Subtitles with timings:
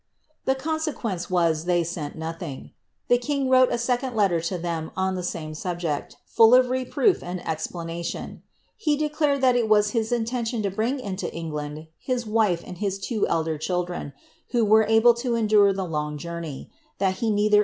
[0.45, 2.71] The consequence was, they sent nothing.
[3.07, 7.21] The kins wt^Kf a second letter to them on the same subject, fidl of reproof
[7.21, 8.41] .ind e3ipb:;ri tioti.
[8.77, 12.75] He declared that it was his inienlion to bring into England his "i:V am!
[12.77, 14.13] Iiis two elder children,
[14.49, 17.59] who were able to endure the long joum*y; that he neither e.